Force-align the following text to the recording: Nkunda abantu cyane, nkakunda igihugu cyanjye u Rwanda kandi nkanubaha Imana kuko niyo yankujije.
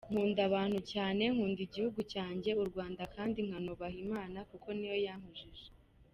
Nkunda 0.13 0.41
abantu 0.49 0.79
cyane, 0.91 1.23
nkakunda 1.33 1.59
igihugu 1.67 1.99
cyanjye 2.13 2.49
u 2.61 2.63
Rwanda 2.69 3.03
kandi 3.15 3.37
nkanubaha 3.47 3.97
Imana 4.07 4.37
kuko 4.49 4.67
niyo 4.73 4.97
yankujije. 5.05 5.67